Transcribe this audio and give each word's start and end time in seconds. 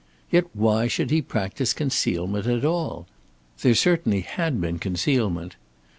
Yet 0.31 0.45
why 0.55 0.87
should 0.87 1.11
he 1.11 1.21
practise 1.21 1.73
concealment 1.73 2.47
at 2.47 2.65
all? 2.65 3.05
There 3.61 3.75
certainly 3.75 4.21
had 4.21 4.59
been 4.59 4.79
concealment. 4.79 5.57